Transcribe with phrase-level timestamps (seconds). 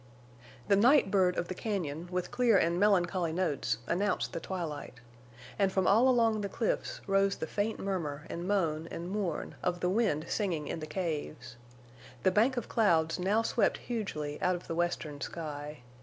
[0.67, 4.95] The night bird of the cañon, with clear and melancholy notes announced the twilight.
[5.59, 9.79] And from all along the cliffs rose the faint murmur and moan and mourn of
[9.79, 11.55] the wind singing in the caves.
[12.23, 15.81] The bank of clouds now swept hugely out of the western sky.